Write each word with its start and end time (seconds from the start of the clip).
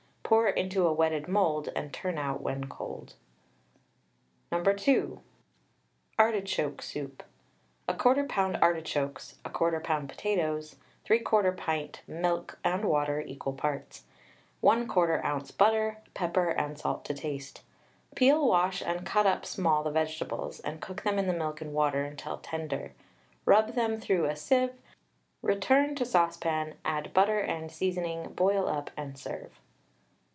Pour 0.23 0.47
into 0.47 0.87
a 0.87 0.93
wetted 0.93 1.27
mould, 1.27 1.67
and 1.75 1.91
turn 1.91 2.17
out 2.17 2.39
when 2.39 2.67
cold. 2.69 3.15
No. 4.49 4.63
2. 4.63 5.19
ARTICHOKE 6.17 6.81
SOUP. 6.81 7.23
1/4 7.89 8.27
lb. 8.29 8.59
artichokes, 8.61 9.35
1/4 9.43 9.81
lb. 9.83 10.07
potatoes, 10.07 10.77
3/4 11.05 11.57
pint 11.57 12.01
milk 12.07 12.57
and 12.63 12.85
water 12.85 13.19
(equal 13.19 13.51
parts), 13.51 14.05
1/4 14.63 15.21
oz. 15.21 15.51
butter, 15.51 15.97
pepper 16.13 16.47
and 16.47 16.79
salt 16.79 17.03
to 17.03 17.13
taste. 17.13 17.61
Peel, 18.15 18.47
wash, 18.47 18.81
and 18.81 19.05
cut 19.05 19.25
up 19.27 19.45
small 19.45 19.83
the 19.83 19.91
vegetables, 19.91 20.61
and 20.61 20.79
cook 20.81 21.01
them 21.03 21.19
in 21.19 21.27
the 21.27 21.33
milk 21.33 21.59
and 21.59 21.73
water, 21.73 22.05
until 22.05 22.37
tender. 22.37 22.93
Rub 23.43 23.73
them 23.73 23.99
through 23.99 24.23
a 24.27 24.37
sieve, 24.37 24.75
return 25.41 25.93
to 25.95 26.05
saucepan, 26.05 26.75
add 26.85 27.13
butter 27.13 27.41
and 27.41 27.69
seasoning, 27.69 28.31
boil 28.33 28.69
up 28.69 28.91
and 28.95 29.19
serve. 29.19 29.59